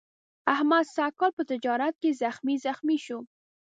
احمد 0.53 0.85
سږ 0.95 1.11
کال 1.19 1.31
په 1.37 1.43
تجارت 1.51 1.95
کې 2.01 2.17
زخمي 2.23 2.55
زخمي 2.65 2.97
شو. 3.05 3.19